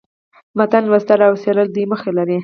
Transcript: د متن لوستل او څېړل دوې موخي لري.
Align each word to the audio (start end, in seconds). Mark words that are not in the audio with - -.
د 0.53 0.53
متن 0.57 0.83
لوستل 0.87 1.19
او 1.27 1.33
څېړل 1.43 1.67
دوې 1.75 1.83
موخي 1.91 2.11
لري. 2.17 2.37